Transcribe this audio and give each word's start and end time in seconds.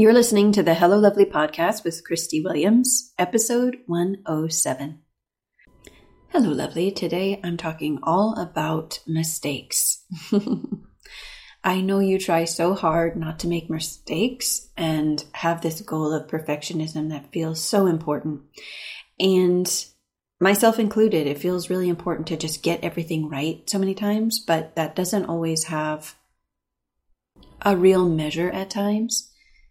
You're 0.00 0.14
listening 0.14 0.52
to 0.52 0.62
the 0.62 0.72
Hello 0.72 0.96
Lovely 0.96 1.26
podcast 1.26 1.84
with 1.84 2.06
Christy 2.06 2.40
Williams, 2.40 3.12
episode 3.18 3.80
107. 3.84 4.98
Hello, 6.28 6.48
lovely. 6.48 6.90
Today 6.90 7.38
I'm 7.44 7.58
talking 7.58 7.98
all 8.02 8.34
about 8.38 9.00
mistakes. 9.06 10.02
I 11.64 11.82
know 11.82 11.98
you 11.98 12.18
try 12.18 12.46
so 12.46 12.72
hard 12.72 13.14
not 13.14 13.40
to 13.40 13.46
make 13.46 13.68
mistakes 13.68 14.70
and 14.74 15.22
have 15.34 15.60
this 15.60 15.82
goal 15.82 16.14
of 16.14 16.28
perfectionism 16.28 17.10
that 17.10 17.30
feels 17.30 17.62
so 17.62 17.86
important. 17.86 18.40
And 19.18 19.70
myself 20.40 20.78
included, 20.78 21.26
it 21.26 21.36
feels 21.36 21.68
really 21.68 21.90
important 21.90 22.26
to 22.28 22.38
just 22.38 22.62
get 22.62 22.82
everything 22.82 23.28
right 23.28 23.68
so 23.68 23.78
many 23.78 23.94
times, 23.94 24.38
but 24.38 24.74
that 24.76 24.96
doesn't 24.96 25.26
always 25.26 25.64
have 25.64 26.14
a 27.60 27.76
real 27.76 28.08
measure 28.08 28.48
at 28.48 28.70
times. 28.70 29.29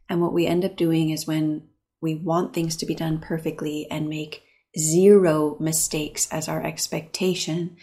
And 0.10 0.22
what 0.22 0.34
we 0.34 0.48
end 0.48 0.66
up 0.66 0.76
doing 0.76 1.12
is 1.12 1.28
when 1.28 1.68
we 2.02 2.16
want 2.16 2.54
things 2.54 2.76
to 2.78 2.86
be 2.86 2.96
done 2.96 3.20
perfectly 3.20 3.88
and 3.92 4.10
make 4.10 4.44
zero 4.78 5.58
mistakes 5.60 6.28
as 6.32 6.48
our 6.48 6.64
expectation, 6.64 7.78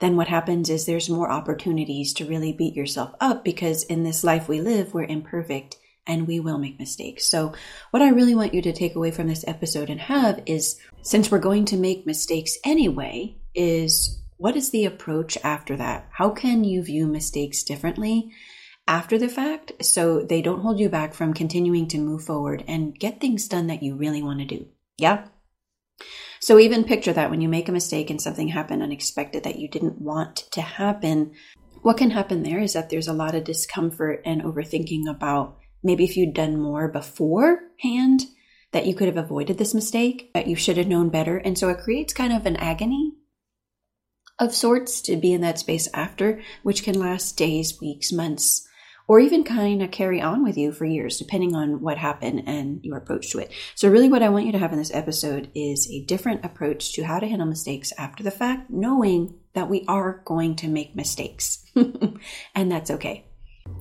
then 0.00 0.16
what 0.16 0.28
happens 0.28 0.70
is 0.70 0.86
there's 0.86 1.10
more 1.10 1.30
opportunities 1.30 2.12
to 2.14 2.24
really 2.24 2.52
beat 2.52 2.74
yourself 2.74 3.14
up 3.20 3.44
because 3.44 3.82
in 3.84 4.02
this 4.02 4.24
life 4.24 4.48
we 4.48 4.60
live, 4.60 4.92
we're 4.92 5.04
imperfect 5.04 5.76
and 6.06 6.26
we 6.26 6.40
will 6.40 6.58
make 6.58 6.78
mistakes. 6.78 7.26
So, 7.26 7.52
what 7.90 8.02
I 8.02 8.08
really 8.08 8.34
want 8.34 8.54
you 8.54 8.62
to 8.62 8.72
take 8.72 8.96
away 8.96 9.10
from 9.10 9.28
this 9.28 9.44
episode 9.46 9.90
and 9.90 10.00
have 10.00 10.42
is 10.46 10.80
since 11.02 11.30
we're 11.30 11.38
going 11.38 11.66
to 11.66 11.76
make 11.76 12.06
mistakes 12.06 12.56
anyway, 12.64 13.36
is 13.54 14.22
what 14.38 14.56
is 14.56 14.70
the 14.70 14.86
approach 14.86 15.36
after 15.44 15.76
that? 15.76 16.08
How 16.12 16.30
can 16.30 16.64
you 16.64 16.82
view 16.82 17.06
mistakes 17.06 17.62
differently 17.62 18.32
after 18.90 19.16
the 19.16 19.28
fact 19.28 19.70
so 19.80 20.20
they 20.20 20.42
don't 20.42 20.62
hold 20.62 20.80
you 20.80 20.88
back 20.88 21.14
from 21.14 21.32
continuing 21.32 21.86
to 21.86 21.98
move 21.98 22.24
forward 22.24 22.64
and 22.66 22.98
get 22.98 23.20
things 23.20 23.46
done 23.46 23.68
that 23.68 23.84
you 23.84 23.94
really 23.94 24.20
want 24.20 24.40
to 24.40 24.44
do? 24.44 24.66
Yeah. 24.98 25.28
So 26.40 26.58
even 26.58 26.82
picture 26.82 27.12
that 27.12 27.30
when 27.30 27.40
you 27.40 27.48
make 27.48 27.68
a 27.68 27.72
mistake 27.72 28.10
and 28.10 28.20
something 28.20 28.48
happened 28.48 28.82
unexpected 28.82 29.44
that 29.44 29.60
you 29.60 29.68
didn't 29.68 30.00
want 30.00 30.36
to 30.50 30.60
happen, 30.60 31.34
what 31.82 31.98
can 31.98 32.10
happen 32.10 32.42
there 32.42 32.58
is 32.58 32.72
that 32.72 32.90
there's 32.90 33.06
a 33.06 33.12
lot 33.12 33.36
of 33.36 33.44
discomfort 33.44 34.22
and 34.24 34.42
overthinking 34.42 35.08
about 35.08 35.56
maybe 35.84 36.02
if 36.02 36.16
you'd 36.16 36.34
done 36.34 36.60
more 36.60 36.88
beforehand 36.88 38.22
that 38.72 38.86
you 38.86 38.94
could 38.96 39.06
have 39.06 39.16
avoided 39.16 39.56
this 39.56 39.72
mistake, 39.72 40.32
that 40.34 40.48
you 40.48 40.56
should 40.56 40.76
have 40.76 40.88
known 40.88 41.10
better. 41.10 41.36
And 41.36 41.56
so 41.56 41.68
it 41.68 41.78
creates 41.78 42.12
kind 42.12 42.32
of 42.32 42.44
an 42.44 42.56
agony 42.56 43.12
of 44.40 44.52
sorts 44.52 45.00
to 45.02 45.16
be 45.16 45.32
in 45.32 45.42
that 45.42 45.60
space 45.60 45.88
after, 45.94 46.42
which 46.64 46.82
can 46.82 46.98
last 46.98 47.36
days, 47.36 47.80
weeks, 47.80 48.10
months, 48.10 48.66
or 49.10 49.18
even 49.18 49.42
kind 49.42 49.82
of 49.82 49.90
carry 49.90 50.22
on 50.22 50.44
with 50.44 50.56
you 50.56 50.70
for 50.70 50.84
years, 50.84 51.18
depending 51.18 51.52
on 51.52 51.80
what 51.80 51.98
happened 51.98 52.44
and 52.46 52.78
your 52.84 52.96
approach 52.96 53.28
to 53.28 53.40
it. 53.40 53.50
So, 53.74 53.88
really, 53.88 54.08
what 54.08 54.22
I 54.22 54.28
want 54.28 54.46
you 54.46 54.52
to 54.52 54.58
have 54.58 54.70
in 54.70 54.78
this 54.78 54.94
episode 54.94 55.50
is 55.52 55.90
a 55.90 56.04
different 56.04 56.44
approach 56.44 56.92
to 56.92 57.02
how 57.02 57.18
to 57.18 57.26
handle 57.26 57.48
mistakes 57.48 57.92
after 57.98 58.22
the 58.22 58.30
fact, 58.30 58.70
knowing 58.70 59.36
that 59.54 59.68
we 59.68 59.84
are 59.88 60.22
going 60.24 60.54
to 60.54 60.68
make 60.68 60.94
mistakes, 60.94 61.64
and 62.54 62.70
that's 62.70 62.92
okay. 62.92 63.26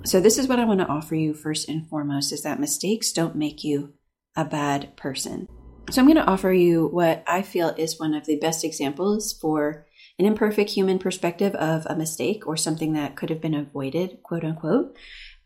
So, 0.04 0.20
this 0.20 0.40
is 0.40 0.48
what 0.48 0.58
I 0.58 0.66
want 0.66 0.80
to 0.80 0.88
offer 0.88 1.14
you 1.14 1.36
first 1.36 1.70
and 1.70 1.88
foremost 1.88 2.34
is 2.34 2.42
that 2.42 2.60
mistakes 2.60 3.12
don't 3.12 3.36
make 3.36 3.64
you 3.64 3.94
a 4.36 4.46
bad 4.46 4.98
person. 4.98 5.48
So, 5.92 6.02
I'm 6.02 6.08
going 6.08 6.18
to 6.18 6.30
offer 6.30 6.52
you 6.52 6.88
what 6.88 7.24
I 7.26 7.42
feel 7.42 7.70
is 7.70 8.00
one 8.00 8.14
of 8.14 8.26
the 8.26 8.38
best 8.38 8.64
examples 8.64 9.34
for 9.34 9.88
an 10.20 10.26
imperfect 10.26 10.70
human 10.70 11.00
perspective 11.00 11.56
of 11.56 11.88
a 11.88 11.96
mistake 11.96 12.46
or 12.46 12.58
something 12.58 12.94
that 12.94 13.16
could 13.16 13.30
have 13.30 13.42
been 13.42 13.56
avoided, 13.56 14.22
quote 14.22 14.44
unquote, 14.44 14.96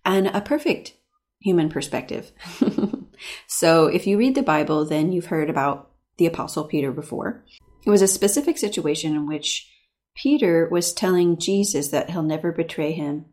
and 0.03 0.27
a 0.27 0.41
perfect 0.41 0.93
human 1.39 1.69
perspective. 1.69 2.31
so 3.47 3.87
if 3.87 4.05
you 4.05 4.17
read 4.17 4.35
the 4.35 4.43
Bible, 4.43 4.85
then 4.85 5.11
you've 5.11 5.27
heard 5.27 5.49
about 5.49 5.91
the 6.17 6.25
Apostle 6.25 6.65
Peter 6.65 6.91
before. 6.91 7.45
It 7.85 7.89
was 7.89 8.01
a 8.01 8.07
specific 8.07 8.57
situation 8.57 9.15
in 9.15 9.27
which 9.27 9.69
Peter 10.15 10.67
was 10.69 10.93
telling 10.93 11.37
Jesus 11.37 11.89
that 11.89 12.09
he'll 12.09 12.23
never 12.23 12.51
betray 12.51 12.91
him, 12.91 13.25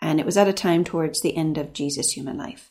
and 0.00 0.20
it 0.20 0.26
was 0.26 0.36
at 0.36 0.48
a 0.48 0.52
time 0.52 0.84
towards 0.84 1.20
the 1.20 1.36
end 1.36 1.58
of 1.58 1.72
Jesus' 1.72 2.12
human 2.12 2.36
life. 2.36 2.70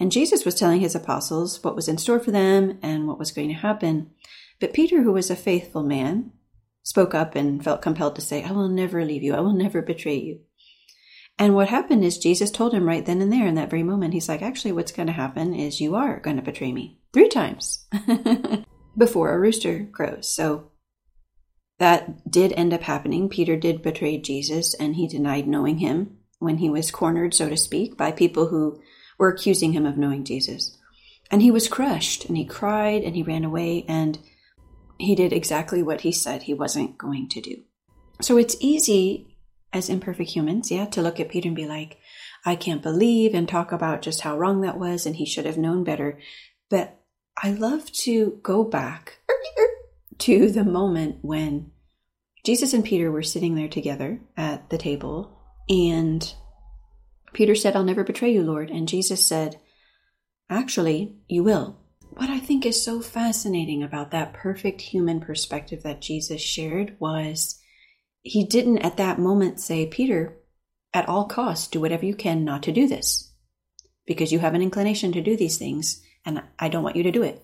And 0.00 0.10
Jesus 0.10 0.44
was 0.44 0.54
telling 0.54 0.80
his 0.80 0.94
apostles 0.94 1.62
what 1.62 1.76
was 1.76 1.88
in 1.88 1.98
store 1.98 2.20
for 2.20 2.30
them 2.30 2.78
and 2.82 3.06
what 3.06 3.18
was 3.18 3.30
going 3.30 3.48
to 3.48 3.54
happen. 3.54 4.10
But 4.60 4.72
Peter, 4.72 5.02
who 5.02 5.12
was 5.12 5.30
a 5.30 5.36
faithful 5.36 5.82
man, 5.82 6.32
spoke 6.82 7.14
up 7.14 7.34
and 7.34 7.62
felt 7.62 7.82
compelled 7.82 8.16
to 8.16 8.20
say, 8.20 8.42
I 8.42 8.52
will 8.52 8.68
never 8.68 9.04
leave 9.04 9.22
you. 9.22 9.34
I 9.34 9.40
will 9.40 9.54
never 9.54 9.82
betray 9.82 10.16
you. 10.16 10.40
And 11.38 11.54
what 11.54 11.68
happened 11.68 12.04
is 12.04 12.18
Jesus 12.18 12.50
told 12.50 12.72
him 12.72 12.86
right 12.86 13.04
then 13.04 13.20
and 13.20 13.32
there 13.32 13.46
in 13.46 13.56
that 13.56 13.70
very 13.70 13.82
moment, 13.82 14.14
he's 14.14 14.28
like, 14.28 14.42
actually, 14.42 14.72
what's 14.72 14.92
going 14.92 15.08
to 15.08 15.12
happen 15.12 15.54
is 15.54 15.80
you 15.80 15.96
are 15.96 16.20
going 16.20 16.36
to 16.36 16.42
betray 16.42 16.72
me 16.72 17.00
three 17.12 17.28
times 17.28 17.86
before 18.96 19.32
a 19.32 19.38
rooster 19.38 19.88
crows. 19.92 20.32
So 20.32 20.70
that 21.78 22.30
did 22.30 22.52
end 22.52 22.72
up 22.72 22.82
happening. 22.82 23.28
Peter 23.28 23.56
did 23.56 23.82
betray 23.82 24.18
Jesus 24.18 24.74
and 24.74 24.94
he 24.94 25.08
denied 25.08 25.48
knowing 25.48 25.78
him 25.78 26.18
when 26.38 26.58
he 26.58 26.70
was 26.70 26.92
cornered, 26.92 27.34
so 27.34 27.48
to 27.48 27.56
speak, 27.56 27.96
by 27.96 28.12
people 28.12 28.48
who 28.48 28.80
were 29.18 29.28
accusing 29.28 29.72
him 29.72 29.86
of 29.86 29.96
knowing 29.96 30.24
Jesus. 30.24 30.76
And 31.30 31.42
he 31.42 31.50
was 31.50 31.68
crushed 31.68 32.26
and 32.26 32.36
he 32.36 32.44
cried 32.44 33.02
and 33.02 33.16
he 33.16 33.22
ran 33.22 33.44
away 33.44 33.84
and 33.88 34.18
he 34.98 35.14
did 35.14 35.32
exactly 35.32 35.82
what 35.82 36.02
he 36.02 36.12
said 36.12 36.42
he 36.42 36.54
wasn't 36.54 36.98
going 36.98 37.28
to 37.30 37.40
do. 37.40 37.62
So 38.20 38.36
it's 38.36 38.56
easy 38.60 39.36
as 39.72 39.88
imperfect 39.88 40.30
humans, 40.30 40.70
yeah, 40.70 40.86
to 40.86 41.02
look 41.02 41.18
at 41.18 41.28
Peter 41.28 41.48
and 41.48 41.56
be 41.56 41.66
like, 41.66 41.98
I 42.44 42.56
can't 42.56 42.82
believe 42.82 43.34
and 43.34 43.48
talk 43.48 43.72
about 43.72 44.02
just 44.02 44.20
how 44.20 44.38
wrong 44.38 44.60
that 44.60 44.78
was 44.78 45.06
and 45.06 45.16
he 45.16 45.26
should 45.26 45.46
have 45.46 45.58
known 45.58 45.82
better. 45.82 46.18
But 46.70 47.00
I 47.42 47.50
love 47.50 47.90
to 47.92 48.38
go 48.42 48.62
back 48.62 49.18
to 50.18 50.50
the 50.50 50.64
moment 50.64 51.18
when 51.22 51.72
Jesus 52.44 52.72
and 52.72 52.84
Peter 52.84 53.10
were 53.10 53.22
sitting 53.22 53.54
there 53.54 53.68
together 53.68 54.20
at 54.36 54.70
the 54.70 54.78
table 54.78 55.36
and 55.68 56.32
Peter 57.34 57.54
said, 57.54 57.76
I'll 57.76 57.84
never 57.84 58.04
betray 58.04 58.32
you, 58.32 58.42
Lord. 58.42 58.70
And 58.70 58.88
Jesus 58.88 59.26
said, 59.26 59.60
Actually, 60.48 61.16
you 61.28 61.42
will. 61.42 61.80
What 62.10 62.30
I 62.30 62.38
think 62.38 62.64
is 62.64 62.82
so 62.82 63.00
fascinating 63.00 63.82
about 63.82 64.12
that 64.12 64.32
perfect 64.32 64.80
human 64.80 65.20
perspective 65.20 65.82
that 65.82 66.00
Jesus 66.00 66.40
shared 66.40 66.96
was 67.00 67.60
he 68.22 68.44
didn't 68.44 68.78
at 68.78 68.96
that 68.98 69.18
moment 69.18 69.60
say, 69.60 69.86
Peter, 69.86 70.38
at 70.92 71.08
all 71.08 71.26
costs, 71.26 71.66
do 71.66 71.80
whatever 71.80 72.06
you 72.06 72.14
can 72.14 72.44
not 72.44 72.62
to 72.62 72.72
do 72.72 72.86
this 72.86 73.32
because 74.06 74.32
you 74.32 74.38
have 74.38 74.54
an 74.54 74.62
inclination 74.62 75.12
to 75.12 75.20
do 75.20 75.36
these 75.36 75.58
things 75.58 76.02
and 76.24 76.42
I 76.58 76.68
don't 76.68 76.84
want 76.84 76.96
you 76.96 77.02
to 77.02 77.10
do 77.10 77.22
it. 77.22 77.42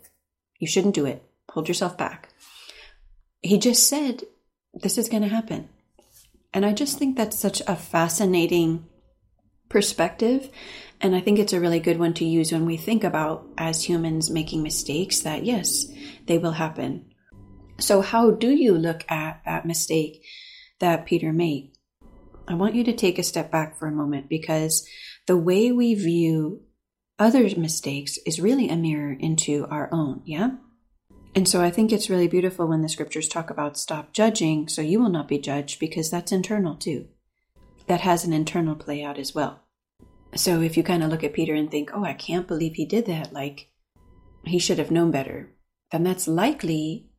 You 0.58 0.68
shouldn't 0.68 0.94
do 0.94 1.04
it. 1.04 1.22
Hold 1.50 1.68
yourself 1.68 1.98
back. 1.98 2.28
He 3.42 3.58
just 3.58 3.88
said, 3.88 4.22
This 4.72 4.98
is 4.98 5.08
going 5.08 5.22
to 5.22 5.28
happen. 5.28 5.68
And 6.52 6.64
I 6.64 6.72
just 6.72 6.98
think 6.98 7.16
that's 7.16 7.38
such 7.38 7.60
a 7.66 7.76
fascinating 7.76 8.86
perspective. 9.70 10.50
And 11.00 11.16
I 11.16 11.20
think 11.20 11.38
it's 11.38 11.54
a 11.54 11.60
really 11.60 11.80
good 11.80 11.98
one 11.98 12.12
to 12.14 12.26
use 12.26 12.52
when 12.52 12.66
we 12.66 12.76
think 12.76 13.02
about 13.02 13.46
as 13.56 13.84
humans 13.84 14.28
making 14.28 14.62
mistakes 14.62 15.20
that 15.20 15.46
yes, 15.46 15.86
they 16.26 16.36
will 16.36 16.52
happen. 16.52 17.06
So, 17.78 18.02
how 18.02 18.32
do 18.32 18.50
you 18.50 18.76
look 18.76 19.10
at 19.10 19.40
that 19.46 19.64
mistake 19.64 20.22
that 20.80 21.06
Peter 21.06 21.32
made? 21.32 21.72
I 22.46 22.54
want 22.54 22.74
you 22.74 22.84
to 22.84 22.92
take 22.92 23.18
a 23.18 23.22
step 23.22 23.50
back 23.50 23.78
for 23.78 23.86
a 23.86 23.92
moment 23.92 24.28
because 24.28 24.86
the 25.26 25.38
way 25.38 25.72
we 25.72 25.94
view 25.94 26.62
other 27.18 27.42
mistakes 27.56 28.18
is 28.26 28.40
really 28.40 28.68
a 28.68 28.76
mirror 28.76 29.16
into 29.18 29.66
our 29.70 29.88
own, 29.92 30.20
yeah? 30.26 30.50
And 31.34 31.48
so 31.48 31.62
I 31.62 31.70
think 31.70 31.92
it's 31.92 32.10
really 32.10 32.28
beautiful 32.28 32.66
when 32.66 32.82
the 32.82 32.88
scriptures 32.88 33.28
talk 33.28 33.50
about 33.50 33.78
stop 33.78 34.12
judging 34.12 34.68
so 34.68 34.82
you 34.82 35.00
will 35.00 35.10
not 35.10 35.28
be 35.28 35.38
judged 35.38 35.78
because 35.78 36.10
that's 36.10 36.32
internal 36.32 36.74
too 36.74 37.08
that 37.90 38.02
has 38.02 38.24
an 38.24 38.32
internal 38.32 38.76
play 38.76 39.02
out 39.02 39.18
as 39.18 39.34
well. 39.34 39.64
So 40.36 40.60
if 40.60 40.76
you 40.76 40.84
kind 40.84 41.02
of 41.02 41.10
look 41.10 41.24
at 41.24 41.32
Peter 41.32 41.54
and 41.54 41.68
think, 41.68 41.90
oh, 41.92 42.04
I 42.04 42.12
can't 42.12 42.46
believe 42.46 42.74
he 42.74 42.86
did 42.86 43.06
that, 43.06 43.32
like 43.32 43.72
he 44.44 44.60
should 44.60 44.78
have 44.78 44.92
known 44.92 45.10
better, 45.10 45.50
then 45.90 46.04
that's 46.04 46.28
likely 46.28 47.10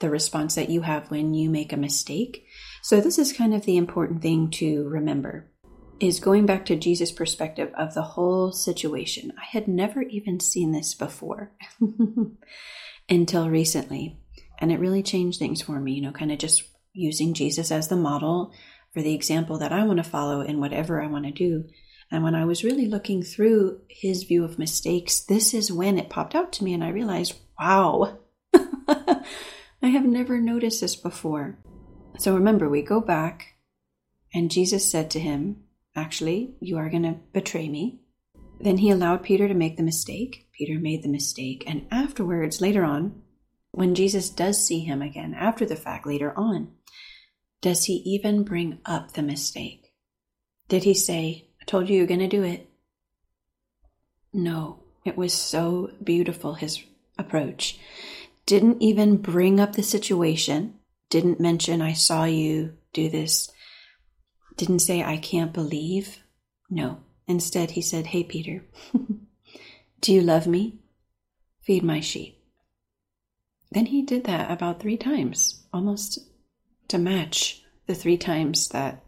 the 0.00 0.10
response 0.10 0.54
that 0.54 0.68
you 0.68 0.82
have 0.82 1.10
when 1.10 1.32
you 1.32 1.48
make 1.48 1.72
a 1.72 1.78
mistake. 1.78 2.44
So 2.82 3.00
this 3.00 3.18
is 3.18 3.32
kind 3.32 3.54
of 3.54 3.64
the 3.64 3.78
important 3.78 4.20
thing 4.20 4.50
to 4.50 4.86
remember 4.86 5.50
is 5.98 6.20
going 6.20 6.44
back 6.44 6.66
to 6.66 6.76
Jesus' 6.76 7.10
perspective 7.10 7.72
of 7.78 7.94
the 7.94 8.02
whole 8.02 8.52
situation. 8.52 9.32
I 9.38 9.46
had 9.50 9.66
never 9.66 10.02
even 10.02 10.40
seen 10.40 10.72
this 10.72 10.92
before 10.92 11.52
until 13.08 13.48
recently. 13.48 14.20
And 14.58 14.70
it 14.70 14.78
really 14.78 15.02
changed 15.02 15.38
things 15.38 15.62
for 15.62 15.80
me, 15.80 15.92
you 15.92 16.02
know, 16.02 16.12
kind 16.12 16.30
of 16.30 16.38
just 16.38 16.64
using 16.92 17.32
Jesus 17.32 17.72
as 17.72 17.88
the 17.88 17.96
model 17.96 18.52
for 18.98 19.02
the 19.02 19.14
example 19.14 19.58
that 19.58 19.70
I 19.70 19.84
want 19.84 19.98
to 19.98 20.02
follow 20.02 20.40
in 20.40 20.58
whatever 20.58 21.00
I 21.00 21.06
want 21.06 21.24
to 21.24 21.30
do. 21.30 21.66
And 22.10 22.24
when 22.24 22.34
I 22.34 22.44
was 22.44 22.64
really 22.64 22.86
looking 22.86 23.22
through 23.22 23.80
his 23.88 24.24
view 24.24 24.42
of 24.42 24.58
mistakes, 24.58 25.20
this 25.20 25.54
is 25.54 25.70
when 25.70 25.98
it 25.98 26.10
popped 26.10 26.34
out 26.34 26.52
to 26.54 26.64
me 26.64 26.74
and 26.74 26.82
I 26.82 26.88
realized, 26.88 27.38
wow, 27.60 28.18
I 28.88 29.86
have 29.86 30.04
never 30.04 30.40
noticed 30.40 30.80
this 30.80 30.96
before. 30.96 31.60
So 32.18 32.34
remember, 32.34 32.68
we 32.68 32.82
go 32.82 33.00
back 33.00 33.54
and 34.34 34.50
Jesus 34.50 34.90
said 34.90 35.12
to 35.12 35.20
him, 35.20 35.62
Actually, 35.94 36.56
you 36.58 36.76
are 36.76 36.90
going 36.90 37.04
to 37.04 37.20
betray 37.32 37.68
me. 37.68 38.00
Then 38.58 38.78
he 38.78 38.90
allowed 38.90 39.22
Peter 39.22 39.46
to 39.46 39.54
make 39.54 39.76
the 39.76 39.84
mistake. 39.84 40.48
Peter 40.58 40.80
made 40.80 41.04
the 41.04 41.08
mistake. 41.08 41.62
And 41.68 41.86
afterwards, 41.92 42.60
later 42.60 42.82
on, 42.82 43.22
when 43.70 43.94
Jesus 43.94 44.28
does 44.28 44.66
see 44.66 44.80
him 44.80 45.02
again, 45.02 45.34
after 45.34 45.64
the 45.64 45.76
fact, 45.76 46.04
later 46.04 46.36
on, 46.36 46.72
does 47.60 47.84
he 47.84 47.94
even 48.04 48.44
bring 48.44 48.78
up 48.84 49.12
the 49.12 49.22
mistake? 49.22 49.92
Did 50.68 50.84
he 50.84 50.94
say, 50.94 51.48
I 51.60 51.64
told 51.64 51.88
you 51.88 51.96
you're 51.96 52.06
going 52.06 52.20
to 52.20 52.28
do 52.28 52.42
it? 52.42 52.68
No, 54.32 54.80
it 55.04 55.16
was 55.16 55.32
so 55.32 55.90
beautiful, 56.02 56.54
his 56.54 56.82
approach. 57.18 57.78
Didn't 58.46 58.82
even 58.82 59.16
bring 59.16 59.58
up 59.58 59.72
the 59.72 59.82
situation, 59.82 60.74
didn't 61.10 61.40
mention, 61.40 61.82
I 61.82 61.94
saw 61.94 62.24
you 62.24 62.74
do 62.92 63.08
this, 63.08 63.50
didn't 64.56 64.80
say, 64.80 65.02
I 65.02 65.16
can't 65.16 65.52
believe. 65.52 66.22
No, 66.70 66.98
instead, 67.26 67.72
he 67.72 67.82
said, 67.82 68.08
Hey, 68.08 68.24
Peter, 68.24 68.64
do 70.00 70.12
you 70.12 70.20
love 70.20 70.46
me? 70.46 70.78
Feed 71.62 71.82
my 71.82 72.00
sheep. 72.00 72.38
Then 73.70 73.86
he 73.86 74.02
did 74.02 74.24
that 74.24 74.50
about 74.50 74.80
three 74.80 74.96
times, 74.96 75.64
almost 75.72 76.18
to 76.88 76.98
match 76.98 77.62
the 77.86 77.94
three 77.94 78.16
times 78.16 78.68
that 78.68 79.02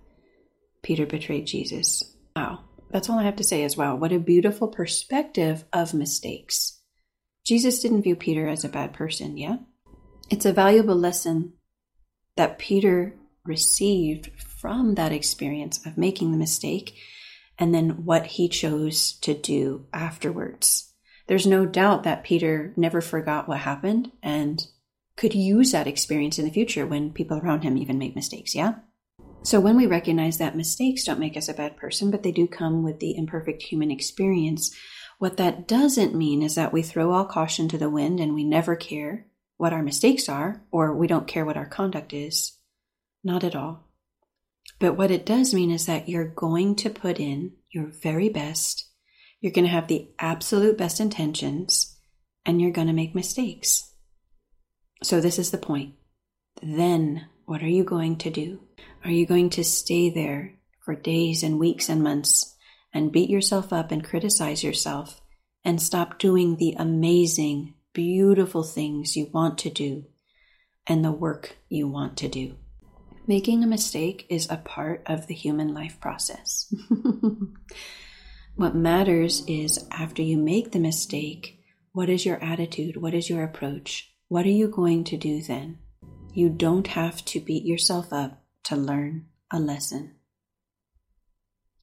Peter 0.83 1.07
betrayed 1.07 1.47
Jesus. 1.47 2.17
Wow. 2.35 2.61
That's 2.91 3.09
all 3.09 3.19
I 3.19 3.25
have 3.25 3.37
to 3.37 3.45
say 3.45 3.63
as 3.63 3.77
well. 3.77 3.97
What 3.97 4.13
a 4.13 4.19
beautiful 4.19 4.69
perspective 4.69 5.65
of 5.73 5.95
mistakes. 5.95 6.81
Jesus 7.47 7.81
didn't 7.81 8.03
view 8.03 8.17
Peter 8.17 8.49
as 8.49 8.65
a 8.65 8.69
bad 8.69 8.93
person, 8.93 9.37
yeah? 9.37 9.57
It's 10.29 10.47
a 10.47 10.53
valuable 10.53 10.97
lesson 10.97 11.55
that 12.37 12.59
Peter 12.59 13.15
received 13.45 14.31
from 14.41 14.95
that 14.95 15.13
experience 15.13 15.85
of 15.87 15.97
making 15.99 16.33
the 16.33 16.39
mistake 16.39 16.95
and 17.59 17.75
then 17.75 18.05
what 18.05 18.27
he 18.27 18.49
chose 18.49 19.13
to 19.21 19.35
do 19.35 19.87
afterwards. 19.93 20.93
There's 21.27 21.47
no 21.47 21.67
doubt 21.67 22.03
that 22.05 22.25
Peter 22.25 22.73
never 22.77 23.01
forgot 23.01 23.49
what 23.49 23.59
happened 23.59 24.11
and 24.23 24.67
could 25.21 25.35
use 25.35 25.73
that 25.73 25.87
experience 25.87 26.39
in 26.39 26.47
the 26.47 26.51
future 26.51 26.87
when 26.87 27.13
people 27.13 27.37
around 27.37 27.63
him 27.63 27.77
even 27.77 27.99
make 27.99 28.17
mistakes, 28.17 28.55
yeah? 28.55 28.77
So 29.43 29.61
when 29.61 29.77
we 29.77 29.87
recognize 29.87 30.39
that 30.39 30.57
mistakes 30.57 31.05
don't 31.05 31.21
make 31.21 31.37
us 31.37 31.47
a 31.47 31.53
bad 31.53 31.77
person, 31.77 32.11
but 32.11 32.23
they 32.23 32.33
do 32.33 32.47
come 32.47 32.83
with 32.83 33.01
the 33.01 33.15
imperfect 33.19 33.63
human 33.65 33.91
experience, 33.91 34.75
what 35.19 35.37
that 35.37 35.69
doesn't 35.69 36.15
mean 36.15 36.43
is 36.43 36.55
that 36.55 36.73
we 36.73 36.81
throw 36.81 37.13
all 37.13 37.27
caution 37.27 37.69
to 37.69 37.77
the 37.77 37.91
wind 37.91 38.19
and 38.19 38.35
we 38.35 38.45
never 38.45 38.77
care 38.77 39.27
what 39.59 39.75
our 39.75 39.83
mistakes 39.83 40.27
are 40.27 40.63
or 40.71 40.97
we 40.97 41.07
don't 41.07 41.29
care 41.29 41.45
what 41.45 41.59
our 41.59 41.67
conduct 41.67 42.15
is. 42.15 42.57
Not 43.23 43.45
at 43.45 43.55
all. 43.55 43.91
But 44.79 44.97
what 44.97 45.11
it 45.11 45.27
does 45.27 45.53
mean 45.53 45.71
is 45.71 45.85
that 45.85 46.09
you're 46.09 46.25
going 46.29 46.77
to 46.77 46.89
put 46.89 47.21
in 47.21 47.53
your 47.71 47.89
very 47.89 48.31
best. 48.31 48.89
You're 49.43 49.53
going 49.53 49.67
to 49.67 49.71
have 49.71 49.89
the 49.89 50.09
absolute 50.19 50.79
best 50.79 50.99
intentions 50.99 51.99
and 52.47 52.59
you're 52.59 52.71
going 52.71 52.87
to 52.87 52.95
make 52.95 53.15
mistakes. 53.15 53.90
So, 55.03 55.21
this 55.21 55.39
is 55.39 55.51
the 55.51 55.59
point. 55.59 55.95
Then, 56.63 57.27
what 57.47 57.63
are 57.63 57.69
you 57.69 57.85
going 57.85 58.17
to 58.19 58.31
do? 58.31 58.61
Are 59.05 59.11
you 59.11 59.27
going 59.27 59.51
to 59.51 59.65
stay 59.65 60.11
there 60.11 60.55
for 60.85 60.95
days 60.95 61.43
and 61.43 61.59
weeks 61.59 61.89
and 61.89 62.03
months 62.03 62.55
and 62.93 63.13
beat 63.13 63.31
yourself 63.31 63.73
up 63.73 63.91
and 63.91 64.05
criticize 64.05 64.63
yourself 64.63 65.23
and 65.65 65.81
stop 65.81 66.19
doing 66.19 66.57
the 66.57 66.75
amazing, 66.79 67.75
beautiful 67.95 68.63
things 68.63 69.17
you 69.17 69.31
want 69.33 69.57
to 69.59 69.71
do 69.71 70.05
and 70.87 71.05
the 71.05 71.13
work 71.13 71.57
you 71.69 71.89
want 71.89 72.19
to 72.19 72.29
do? 72.29 72.57
Making 73.27 73.65
a 73.65 73.67
mistake 73.67 74.27
is 74.29 74.51
a 74.51 74.57
part 74.57 75.03
of 75.07 75.27
the 75.27 75.35
human 75.35 75.73
life 75.73 75.99
process. 76.01 76.73
what 78.57 78.75
matters 78.75 79.45
is 79.47 79.87
after 79.91 80.21
you 80.21 80.37
make 80.37 80.73
the 80.73 80.79
mistake, 80.79 81.59
what 81.93 82.11
is 82.11 82.27
your 82.27 82.43
attitude? 82.43 82.97
What 82.99 83.15
is 83.15 83.31
your 83.31 83.45
approach? 83.45 84.10
What 84.31 84.47
are 84.47 84.51
you 84.51 84.69
going 84.69 85.03
to 85.05 85.17
do 85.17 85.43
then? 85.43 85.79
You 86.33 86.51
don't 86.51 86.87
have 86.87 87.25
to 87.25 87.41
beat 87.41 87.65
yourself 87.65 88.13
up 88.13 88.41
to 88.63 88.77
learn 88.77 89.27
a 89.51 89.59
lesson. 89.59 90.15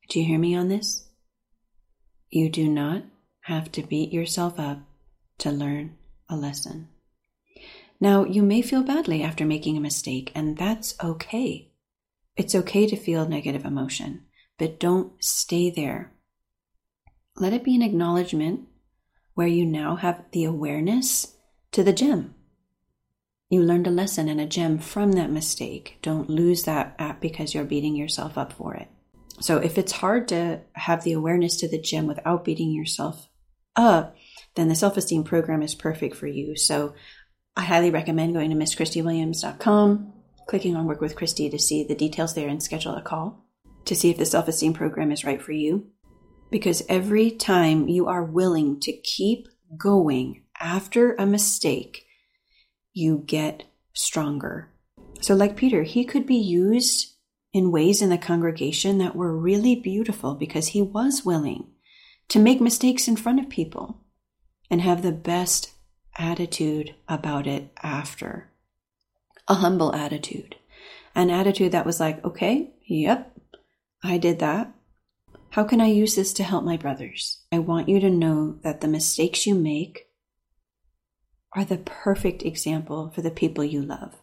Do 0.08 0.22
you 0.22 0.26
hear 0.26 0.40
me 0.40 0.56
on 0.56 0.70
this? 0.70 1.10
You 2.30 2.50
do 2.50 2.70
not 2.70 3.04
have 3.42 3.70
to 3.74 3.84
beat 3.84 4.14
yourself 4.14 4.58
up 4.62 4.80
to 5.40 5.52
learn 5.52 5.98
a 6.30 6.38
lesson. 6.38 6.88
Now, 8.00 8.24
you 8.24 8.42
may 8.44 8.62
feel 8.62 8.82
badly 8.82 9.24
after 9.24 9.46
making 9.46 9.76
a 9.76 9.82
mistake, 9.82 10.32
and 10.34 10.56
that's 10.56 10.96
okay. 11.04 11.74
It's 12.38 12.56
okay 12.56 12.88
to 12.88 12.96
feel 12.96 13.28
negative 13.28 13.66
emotion, 13.66 14.24
but 14.58 14.80
don't 14.80 15.22
stay 15.22 15.70
there. 15.70 16.14
Let 17.36 17.52
it 17.52 17.66
be 17.66 17.76
an 17.76 17.82
acknowledgement 17.82 18.70
where 19.34 19.48
you 19.48 19.66
now 19.66 19.98
have 19.98 20.24
the 20.32 20.46
awareness 20.46 21.36
to 21.74 21.84
the 21.84 21.92
gem. 21.92 22.36
You 23.50 23.62
learned 23.62 23.88
a 23.88 23.92
lesson 23.92 24.28
and 24.28 24.42
a 24.42 24.46
gem 24.46 24.78
from 24.78 25.14
that 25.14 25.32
mistake. 25.32 26.00
Don't 26.02 26.30
lose 26.30 26.64
that 26.64 26.96
app 27.00 27.22
because 27.22 27.54
you're 27.54 27.64
beating 27.64 27.96
yourself 27.96 28.38
up 28.38 28.52
for 28.54 28.74
it. 28.74 28.90
So 29.40 29.58
if 29.58 29.78
it's 29.78 29.92
hard 29.94 30.28
to 30.30 30.62
have 30.74 31.04
the 31.04 31.14
awareness 31.14 31.58
to 31.58 31.70
the 31.70 31.80
gem 31.80 32.08
without 32.08 32.44
beating 32.44 32.72
yourself 32.72 33.30
up, 33.76 34.16
then 34.56 34.68
the 34.68 34.76
self 34.76 34.98
esteem 34.98 35.24
program 35.24 35.62
is 35.62 35.76
perfect 35.76 36.16
for 36.16 36.28
you. 36.28 36.56
So 36.58 36.94
I 37.56 37.62
highly 37.62 37.92
recommend 37.92 38.34
going 38.34 38.50
to 38.50 38.56
misschristywilliams.com, 38.56 40.14
clicking 40.48 40.76
on 40.76 40.86
Work 40.86 41.02
with 41.02 41.16
Christy 41.16 41.50
to 41.50 41.60
see 41.60 41.84
the 41.84 41.96
details 41.96 42.34
there 42.34 42.50
and 42.50 42.62
schedule 42.62 42.96
a 42.96 43.02
call 43.02 43.46
to 43.86 43.96
see 43.96 44.10
if 44.10 44.18
the 44.18 44.26
self 44.26 44.48
esteem 44.48 44.74
program 44.74 45.12
is 45.12 45.24
right 45.24 45.42
for 45.42 45.54
you. 45.54 45.88
Because 46.50 46.84
every 46.90 47.32
time 47.32 47.88
you 47.88 48.08
are 48.08 48.24
willing 48.24 48.80
to 48.82 48.94
keep 48.94 49.48
going 49.78 50.44
after 50.60 51.14
a 51.16 51.26
mistake, 51.26 52.07
you 52.98 53.24
get 53.26 53.64
stronger. 53.94 54.70
So, 55.22 55.36
like 55.36 55.56
Peter, 55.56 55.84
he 55.84 56.04
could 56.04 56.26
be 56.26 56.36
used 56.36 57.14
in 57.54 57.72
ways 57.72 58.02
in 58.02 58.10
the 58.10 58.18
congregation 58.18 58.98
that 58.98 59.16
were 59.16 59.38
really 59.38 59.76
beautiful 59.76 60.36
because 60.36 60.70
he 60.70 60.82
was 60.82 61.24
willing 61.24 61.68
to 62.30 62.40
make 62.40 62.60
mistakes 62.60 63.08
in 63.08 63.16
front 63.16 63.40
of 63.40 63.50
people 63.50 64.02
and 64.70 64.82
have 64.82 65.02
the 65.02 65.12
best 65.12 65.72
attitude 66.18 66.96
about 67.08 67.48
it 67.48 67.72
after. 67.82 68.52
A 69.48 69.56
humble 69.56 69.94
attitude. 69.96 70.56
An 71.16 71.30
attitude 71.30 71.72
that 71.72 71.86
was 71.86 72.00
like, 72.00 72.24
okay, 72.26 72.74
yep, 72.86 73.36
I 74.04 74.18
did 74.18 74.40
that. 74.40 74.74
How 75.52 75.64
can 75.64 75.80
I 75.80 75.88
use 75.88 76.16
this 76.16 76.34
to 76.34 76.44
help 76.44 76.64
my 76.64 76.78
brothers? 76.78 77.44
I 77.52 77.60
want 77.60 77.90
you 77.90 78.00
to 78.00 78.10
know 78.10 78.60
that 78.64 78.82
the 78.82 78.88
mistakes 78.88 79.48
you 79.48 79.56
make 79.56 80.07
are 81.58 81.66
the 81.66 81.78
perfect 81.80 82.44
example 82.44 83.12
for 83.16 83.24
the 83.24 83.32
people 83.32 83.64
you 83.64 83.82
love. 83.82 84.14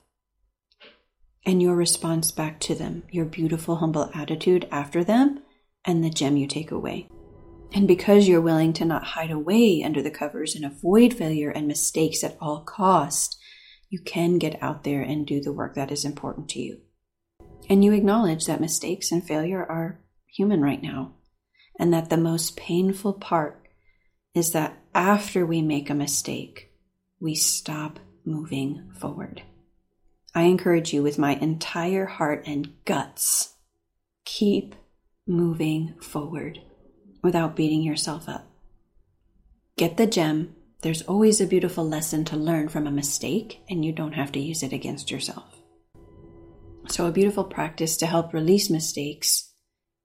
And 1.45 1.61
your 1.61 1.75
response 1.75 2.31
back 2.31 2.61
to 2.61 2.77
them, 2.77 3.03
your 3.11 3.25
beautiful, 3.25 3.77
humble 3.77 4.09
attitude 4.15 4.69
after 4.71 5.03
them, 5.03 5.43
and 5.85 6.05
the 6.05 6.11
gem 6.11 6.37
you 6.37 6.47
take 6.47 6.71
away. 6.71 7.09
And 7.73 7.89
because 7.89 8.29
you're 8.29 8.41
willing 8.41 8.73
to 8.75 8.85
not 8.85 9.03
hide 9.03 9.33
away 9.33 9.83
under 9.85 10.01
the 10.01 10.13
covers 10.13 10.55
and 10.55 10.65
avoid 10.65 11.13
failure 11.13 11.51
and 11.51 11.67
mistakes 11.67 12.23
at 12.23 12.37
all 12.41 12.61
cost, 12.61 13.37
you 13.91 13.99
can 13.99 14.39
get 14.39 14.63
out 14.63 14.85
there 14.85 15.03
and 15.03 15.27
do 15.27 15.41
the 15.41 15.53
work 15.53 15.75
that 15.75 15.91
is 15.91 16.05
important 16.05 16.49
to 16.51 16.61
you. 16.61 16.83
And 17.69 17.85
you 17.85 17.93
acknowledge 17.93 18.47
that 18.47 18.61
mistakes 18.61 19.11
and 19.11 19.27
failure 19.27 19.65
are 19.65 19.99
human 20.29 20.61
right 20.61 20.81
now, 20.81 21.15
and 21.81 21.93
that 21.93 22.11
the 22.11 22.17
most 22.17 22.57
painful 22.57 23.15
part 23.15 23.67
is 24.35 24.53
that 24.53 24.79
after 24.95 25.45
we 25.45 25.63
make 25.63 25.91
a 25.91 25.95
mistake, 25.95 26.71
we 27.21 27.35
stop 27.35 27.99
moving 28.25 28.91
forward. 28.99 29.43
I 30.35 30.43
encourage 30.43 30.93
you 30.93 31.03
with 31.03 31.19
my 31.19 31.35
entire 31.37 32.07
heart 32.07 32.45
and 32.47 32.73
guts 32.85 33.55
keep 34.25 34.75
moving 35.27 35.95
forward 36.01 36.61
without 37.23 37.57
beating 37.57 37.83
yourself 37.83 38.29
up. 38.29 38.47
Get 39.77 39.97
the 39.97 40.07
gem. 40.07 40.55
There's 40.83 41.03
always 41.03 41.41
a 41.41 41.47
beautiful 41.47 41.89
lesson 41.89 42.25
to 42.27 42.37
learn 42.37 42.69
from 42.69 42.87
a 42.87 42.93
mistake, 42.93 43.61
and 43.71 43.85
you 43.85 43.93
don't 43.93 44.13
have 44.13 44.33
to 44.33 44.41
use 44.41 44.63
it 44.63 44.73
against 44.73 45.11
yourself. 45.11 45.63
So, 46.89 47.07
a 47.07 47.13
beautiful 47.13 47.45
practice 47.45 47.97
to 47.99 48.07
help 48.07 48.35
release 48.35 48.69
mistakes 48.69 49.53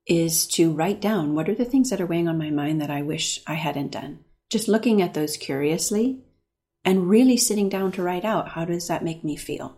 is 0.08 0.48
to 0.48 0.72
write 0.72 1.01
down 1.01 1.36
what 1.36 1.50
are 1.50 1.56
the 1.56 1.66
things 1.66 1.89
that 1.89 2.00
are 2.00 2.06
weighing 2.06 2.28
on 2.28 2.38
my 2.38 2.50
mind 2.50 2.82
that 2.82 2.89
I 2.89 3.01
wish 3.01 3.42
I 3.46 3.56
hadn't 3.56 3.92
done. 3.92 4.20
Just 4.50 4.68
looking 4.68 5.01
at 5.01 5.13
those 5.13 5.38
curiously 5.38 6.24
and 6.84 7.10
really 7.10 7.38
sitting 7.38 7.70
down 7.70 7.92
to 7.94 8.04
write 8.04 8.26
out 8.26 8.50
how 8.50 8.66
does 8.66 8.88
that 8.88 9.04
make 9.04 9.24
me 9.24 9.36
feel? 9.36 9.78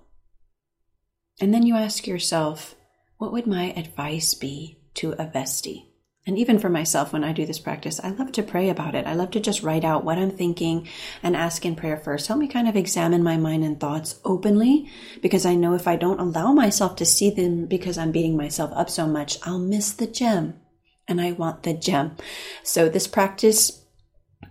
And 1.40 1.54
then 1.54 1.66
you 1.66 1.76
ask 1.76 2.06
yourself, 2.08 2.76
what 3.18 3.32
would 3.32 3.48
my 3.48 3.72
advice 3.74 4.34
be 4.34 4.80
to 4.96 5.14
a 5.14 5.26
bestie? 5.26 5.88
And 6.28 6.38
even 6.38 6.60
for 6.60 6.70
myself, 6.70 7.12
when 7.12 7.24
I 7.24 7.34
do 7.34 7.48
this 7.48 7.58
practice, 7.58 8.00
I 8.00 8.10
love 8.10 8.32
to 8.34 8.44
pray 8.44 8.70
about 8.70 8.94
it. 8.94 9.08
I 9.08 9.16
love 9.16 9.32
to 9.32 9.40
just 9.40 9.64
write 9.64 9.84
out 9.84 10.04
what 10.04 10.20
I'm 10.20 10.30
thinking 10.30 10.88
and 11.24 11.36
ask 11.36 11.66
in 11.66 11.76
prayer 11.76 11.98
first. 11.98 12.28
Help 12.28 12.40
me 12.40 12.48
kind 12.48 12.68
of 12.68 12.76
examine 12.76 13.24
my 13.24 13.38
mind 13.38 13.64
and 13.64 13.80
thoughts 13.80 14.20
openly 14.24 14.88
because 15.24 15.48
I 15.48 15.56
know 15.56 15.74
if 15.74 15.88
I 15.88 15.96
don't 15.96 16.20
allow 16.20 16.54
myself 16.54 16.96
to 16.98 17.06
see 17.06 17.32
them 17.32 17.66
because 17.66 17.98
I'm 17.98 18.12
beating 18.12 18.38
myself 18.38 18.72
up 18.76 18.92
so 18.92 19.08
much, 19.08 19.40
I'll 19.44 19.58
miss 19.58 19.94
the 19.94 20.06
gem. 20.06 20.60
and 21.08 21.20
I 21.20 21.32
want 21.34 21.64
the 21.64 21.74
gem. 21.74 22.16
So 22.64 22.88
this 22.88 23.08
practice 23.08 23.81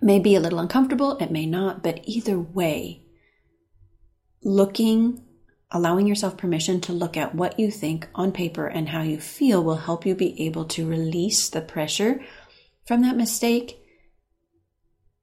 may 0.00 0.18
be 0.18 0.34
a 0.34 0.40
little 0.40 0.58
uncomfortable, 0.58 1.16
it 1.18 1.30
may 1.30 1.46
not, 1.46 1.82
but 1.82 2.00
either 2.04 2.38
way, 2.38 3.02
looking, 4.42 5.24
allowing 5.70 6.06
yourself 6.06 6.36
permission 6.36 6.80
to 6.82 6.92
look 6.92 7.16
at 7.16 7.34
what 7.34 7.58
you 7.58 7.70
think 7.70 8.08
on 8.14 8.32
paper 8.32 8.66
and 8.66 8.88
how 8.88 9.02
you 9.02 9.20
feel 9.20 9.62
will 9.62 9.76
help 9.76 10.06
you 10.06 10.14
be 10.14 10.46
able 10.46 10.64
to 10.64 10.88
release 10.88 11.48
the 11.48 11.60
pressure 11.60 12.20
from 12.86 13.02
that 13.02 13.16
mistake 13.16 13.76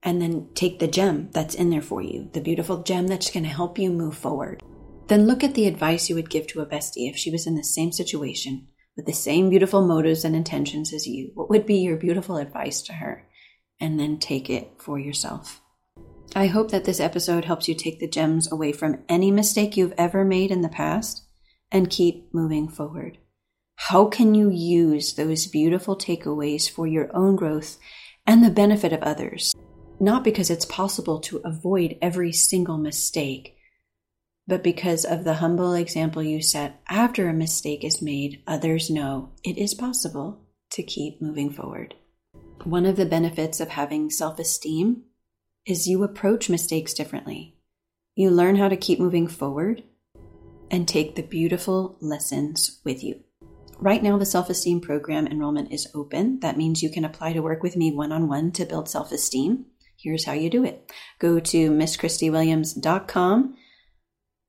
and 0.04 0.22
then 0.22 0.48
take 0.54 0.80
the 0.80 0.88
gem 0.88 1.30
that's 1.32 1.56
in 1.56 1.70
there 1.70 1.82
for 1.82 2.02
you, 2.02 2.30
the 2.34 2.42
beautiful 2.42 2.84
gem 2.84 3.08
that's 3.08 3.32
going 3.32 3.44
to 3.44 3.50
help 3.50 3.78
you 3.78 3.90
move 3.92 4.16
forward. 4.16 4.62
Then 5.08 5.26
look 5.26 5.44
at 5.44 5.54
the 5.54 5.68
advice 5.68 6.10
you 6.10 6.16
would 6.16 6.30
give 6.30 6.48
to 6.48 6.62
a 6.62 6.66
bestie 6.66 7.10
if 7.10 7.18
she 7.18 7.32
was 7.32 7.48
in 7.48 7.56
the 7.56 7.64
same 7.64 7.92
situation 7.92 8.68
with 8.96 9.06
the 9.06 9.14
same 9.14 9.50
beautiful 9.50 9.86
motives 9.86 10.26
and 10.26 10.36
intentions 10.36 10.94
as 10.94 11.08
you. 11.08 11.32
What 11.34 11.50
would 11.50 11.66
be 11.66 11.76
your 11.76 11.98
beautiful 11.98 12.38
advice 12.38 12.82
to 12.84 12.94
her? 12.94 13.27
And 13.80 14.00
then 14.00 14.18
take 14.18 14.50
it 14.50 14.72
for 14.78 14.98
yourself. 14.98 15.62
I 16.36 16.48
hope 16.48 16.72
that 16.72 16.86
this 16.86 17.00
episode 17.00 17.46
helps 17.46 17.68
you 17.68 17.76
take 17.76 18.00
the 18.00 18.08
gems 18.08 18.52
away 18.52 18.72
from 18.72 19.04
any 19.08 19.32
mistake 19.32 19.78
you've 19.78 19.94
ever 19.98 20.26
made 20.26 20.52
in 20.52 20.62
the 20.62 20.70
past 20.70 21.24
and 21.72 21.90
keep 21.90 22.34
moving 22.34 22.68
forward. 22.68 23.18
How 23.76 24.06
can 24.06 24.34
you 24.34 24.50
use 24.50 25.14
those 25.14 25.48
beautiful 25.48 25.96
takeaways 25.96 26.70
for 26.70 26.88
your 26.88 27.16
own 27.16 27.36
growth 27.36 27.78
and 28.26 28.44
the 28.44 28.50
benefit 28.50 28.92
of 28.92 29.04
others? 29.04 29.54
Not 30.00 30.24
because 30.24 30.50
it's 30.50 30.66
possible 30.66 31.20
to 31.22 31.42
avoid 31.46 31.98
every 32.02 32.32
single 32.32 32.78
mistake, 32.78 33.56
but 34.48 34.64
because 34.64 35.06
of 35.06 35.24
the 35.24 35.36
humble 35.36 35.74
example 35.74 36.24
you 36.24 36.42
set 36.42 36.82
after 36.88 37.28
a 37.28 37.34
mistake 37.34 37.84
is 37.84 38.02
made, 38.02 38.42
others 38.48 38.90
know 38.90 39.30
it 39.44 39.58
is 39.58 39.74
possible 39.74 40.42
to 40.72 40.84
keep 40.84 41.22
moving 41.22 41.52
forward. 41.52 41.96
One 42.68 42.86
of 42.86 42.98
the 42.98 43.06
benefits 43.06 43.62
of 43.62 43.70
having 43.70 44.10
self 44.10 44.40
esteem 44.40 45.04
is 45.66 45.88
you 45.88 46.04
approach 46.04 46.50
mistakes 46.50 46.94
differently. 46.94 47.56
You 48.14 48.30
learn 48.30 48.58
how 48.58 48.68
to 48.68 48.76
keep 48.76 49.00
moving 49.00 49.30
forward 49.30 49.84
and 50.70 50.86
take 50.86 51.16
the 51.16 51.22
beautiful 51.22 51.96
lessons 52.02 52.82
with 52.84 53.06
you. 53.06 53.22
Right 53.80 54.04
now, 54.04 54.18
the 54.18 54.26
self 54.26 54.50
esteem 54.50 54.82
program 54.82 55.28
enrollment 55.28 55.72
is 55.72 55.88
open. 55.96 56.42
That 56.42 56.58
means 56.58 56.84
you 56.84 56.90
can 56.90 57.06
apply 57.06 57.32
to 57.32 57.42
work 57.42 57.64
with 57.64 57.78
me 57.78 57.94
one 57.94 58.12
on 58.12 58.28
one 58.28 58.52
to 58.52 58.66
build 58.66 58.90
self 58.90 59.14
esteem. 59.14 59.68
Here's 59.96 60.26
how 60.26 60.34
you 60.34 60.50
do 60.50 60.66
it 60.66 60.92
go 61.20 61.40
to 61.40 61.72
misschristywilliams.com 61.72 63.56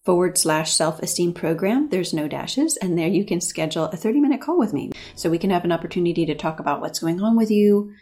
forward 0.04 0.38
slash 0.38 0.72
self 0.72 1.00
esteem 1.02 1.34
program. 1.34 1.90
There's 1.90 2.12
no 2.12 2.26
dashes, 2.26 2.76
and 2.78 2.98
there 2.98 3.06
you 3.06 3.24
can 3.24 3.40
schedule 3.40 3.84
a 3.84 3.96
30 3.96 4.18
minute 4.18 4.40
call 4.40 4.58
with 4.58 4.72
me 4.72 4.90
so 5.14 5.30
we 5.30 5.38
can 5.38 5.50
have 5.50 5.64
an 5.64 5.70
opportunity 5.70 6.26
to 6.26 6.34
talk 6.34 6.58
about 6.58 6.80
what's 6.80 6.98
going 6.98 7.20
on 7.20 7.36
with 7.36 7.50
you, 7.50 7.92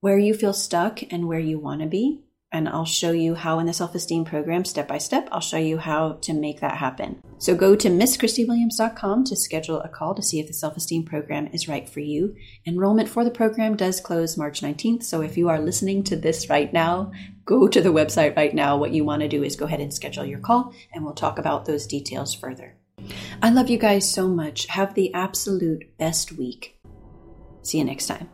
where 0.00 0.18
you 0.18 0.34
feel 0.34 0.52
stuck, 0.52 1.02
and 1.12 1.28
where 1.28 1.38
you 1.38 1.58
want 1.58 1.80
to 1.82 1.86
be 1.86 2.22
and 2.52 2.68
I'll 2.68 2.84
show 2.84 3.12
you 3.12 3.34
how 3.34 3.58
in 3.60 3.66
the 3.66 3.72
self 3.72 3.94
esteem 3.94 4.24
program, 4.24 4.64
step 4.64 4.88
by 4.88 4.98
step, 4.98 5.28
I'll 5.30 5.40
show 5.40 5.56
you 5.56 5.78
how 5.78 6.14
to 6.22 6.32
make 6.32 6.60
that 6.60 6.78
happen. 6.78 7.22
So 7.38 7.54
go 7.54 7.76
to 7.76 7.88
misschristywilliams.com 7.88 9.24
to 9.24 9.36
schedule 9.36 9.80
a 9.80 9.88
call 9.88 10.14
to 10.14 10.22
see 10.22 10.40
if 10.40 10.48
the 10.48 10.52
self 10.52 10.76
esteem 10.76 11.04
program 11.04 11.48
is 11.52 11.68
right 11.68 11.88
for 11.88 12.00
you. 12.00 12.34
Enrollment 12.66 13.08
for 13.08 13.24
the 13.24 13.30
program 13.30 13.76
does 13.76 14.00
close 14.00 14.36
March 14.36 14.62
19th. 14.62 15.04
So 15.04 15.22
if 15.22 15.36
you 15.36 15.48
are 15.48 15.60
listening 15.60 16.02
to 16.04 16.16
this 16.16 16.50
right 16.50 16.72
now, 16.72 17.12
go 17.44 17.68
to 17.68 17.80
the 17.80 17.92
website 17.92 18.36
right 18.36 18.54
now. 18.54 18.76
What 18.76 18.92
you 18.92 19.04
want 19.04 19.22
to 19.22 19.28
do 19.28 19.44
is 19.44 19.56
go 19.56 19.66
ahead 19.66 19.80
and 19.80 19.94
schedule 19.94 20.24
your 20.24 20.40
call, 20.40 20.74
and 20.92 21.04
we'll 21.04 21.14
talk 21.14 21.38
about 21.38 21.66
those 21.66 21.86
details 21.86 22.34
further. 22.34 22.76
I 23.42 23.50
love 23.50 23.70
you 23.70 23.78
guys 23.78 24.10
so 24.10 24.28
much. 24.28 24.66
Have 24.66 24.94
the 24.94 25.14
absolute 25.14 25.96
best 25.98 26.32
week. 26.32 26.78
See 27.62 27.78
you 27.78 27.84
next 27.84 28.06
time. 28.06 28.28